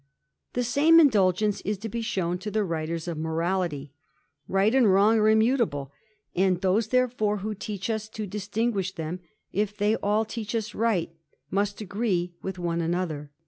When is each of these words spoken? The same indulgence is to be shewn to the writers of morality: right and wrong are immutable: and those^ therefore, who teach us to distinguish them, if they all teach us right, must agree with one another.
The 0.53 0.63
same 0.63 0.99
indulgence 0.99 1.61
is 1.61 1.77
to 1.77 1.87
be 1.87 2.01
shewn 2.01 2.39
to 2.39 2.49
the 2.49 2.63
writers 2.63 3.07
of 3.07 3.19
morality: 3.19 3.93
right 4.47 4.73
and 4.73 4.91
wrong 4.91 5.19
are 5.19 5.29
immutable: 5.29 5.91
and 6.35 6.59
those^ 6.59 6.89
therefore, 6.89 7.37
who 7.45 7.53
teach 7.53 7.87
us 7.87 8.09
to 8.09 8.25
distinguish 8.25 8.93
them, 8.93 9.19
if 9.53 9.77
they 9.77 9.95
all 9.97 10.25
teach 10.25 10.55
us 10.55 10.73
right, 10.73 11.13
must 11.51 11.81
agree 11.81 12.33
with 12.41 12.57
one 12.57 12.81
another. 12.81 13.29